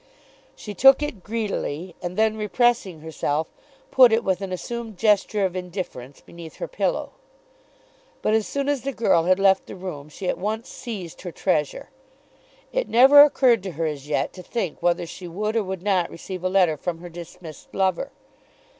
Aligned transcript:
She 0.55 0.73
took 0.73 1.03
it 1.03 1.21
greedily, 1.23 1.95
and 2.01 2.17
then 2.17 2.35
repressing 2.35 3.01
herself, 3.01 3.45
put 3.91 4.11
it 4.11 4.23
with 4.23 4.41
an 4.41 4.51
assumed 4.51 4.97
gesture 4.97 5.45
of 5.45 5.55
indifference 5.55 6.21
beneath 6.21 6.55
her 6.55 6.67
pillow. 6.67 7.11
But 8.23 8.33
as 8.33 8.47
soon 8.47 8.67
as 8.67 8.81
the 8.81 8.93
girl 8.93 9.25
had 9.25 9.37
left 9.37 9.67
the 9.67 9.75
room 9.75 10.09
she 10.09 10.27
at 10.27 10.39
once 10.39 10.69
seized 10.69 11.21
her 11.21 11.31
treasure. 11.31 11.91
It 12.73 12.89
never 12.89 13.21
occurred 13.21 13.61
to 13.61 13.73
her 13.73 13.85
as 13.85 14.07
yet 14.07 14.33
to 14.33 14.41
think 14.41 14.81
whether 14.81 15.05
she 15.05 15.27
would 15.27 15.55
or 15.55 15.63
would 15.63 15.83
not 15.83 16.09
receive 16.09 16.43
a 16.43 16.49
letter 16.49 16.77
from 16.77 16.97
her 17.01 17.07
dismissed 17.09 17.71
lover. 17.75 18.09